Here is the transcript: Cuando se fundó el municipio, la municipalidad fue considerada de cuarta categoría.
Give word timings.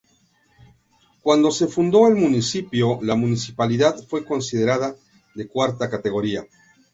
Cuando 1.21 1.51
se 1.51 1.67
fundó 1.67 2.07
el 2.07 2.15
municipio, 2.15 2.97
la 3.03 3.13
municipalidad 3.15 3.95
fue 4.07 4.25
considerada 4.25 4.95
de 5.35 5.47
cuarta 5.47 5.91
categoría. 5.91 6.43